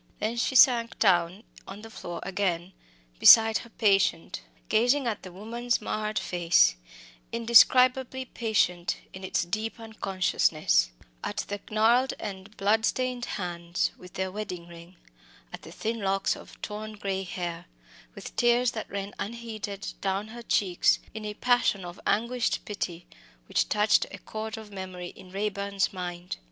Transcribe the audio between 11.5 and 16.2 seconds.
gnarled and bloodstained hands, with their wedding ring; at the thin